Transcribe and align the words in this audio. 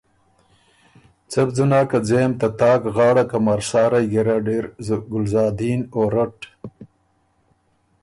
څۀ 1.31 1.41
بو 1.45 1.53
ځُونه 1.55 1.79
که 1.89 1.97
ځېم 2.07 2.31
ته 2.39 2.47
تاک 2.59 2.81
غاړه 2.95 3.23
کمرسارئ 3.31 4.03
ګېرډ 4.11 4.45
اِر 4.55 4.65
ګلزادین 5.11 5.81
او 5.95 6.01
رټ 6.13 6.39